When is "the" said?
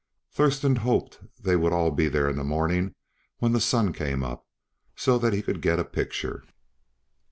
2.35-2.43, 3.51-3.61